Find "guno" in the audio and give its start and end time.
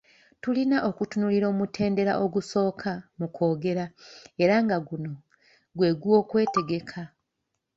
4.87-5.13